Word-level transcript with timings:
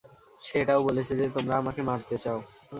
সে 0.41 0.55
এটাও 0.61 0.81
বলেছে 0.87 1.13
যে, 1.19 1.25
তোমরা 1.35 1.53
আমাকে 1.57 1.81
মারতে 1.89 2.15
চাও। 2.23 2.39